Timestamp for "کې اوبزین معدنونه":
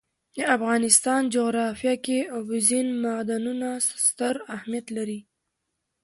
2.05-3.67